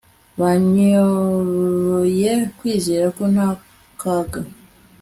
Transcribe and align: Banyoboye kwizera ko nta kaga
Banyoboye 0.39 2.31
kwizera 2.57 3.07
ko 3.17 3.23
nta 3.33 3.49
kaga 4.01 4.41